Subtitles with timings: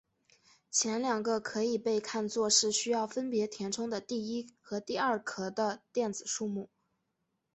[0.71, 6.71] 前两个可以被看作是需要分别填充的第一和第二壳的电子数目。